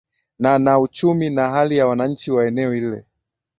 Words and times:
na 0.39 0.57
na 0.59 0.79
uchumi 0.79 1.29
na 1.29 1.49
hali 1.49 1.77
ya 1.77 1.87
wananchi 1.87 2.31
wa 2.31 2.47
eneo 2.47 2.71
hile 2.71 3.05